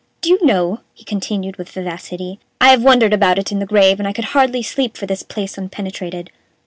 [0.21, 3.99] Do you know," he continued, with vivacity, "I have wondered about it in the grave,
[3.99, 6.31] and I could hardly sleep for this place unpenetrated.